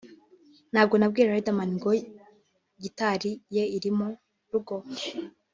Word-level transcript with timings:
nabwo 0.73 0.95
nabwiye 0.97 1.27
Riderman 1.31 1.71
ko 1.83 1.89
gitari 2.81 3.31
ye 3.55 3.63
iri 3.77 3.91
mu 3.97 4.07
rugo 4.51 4.75